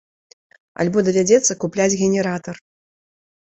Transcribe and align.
Альбо 0.83 1.03
давядзецца 1.07 1.57
купляць 1.65 1.89
генератар. 2.01 2.55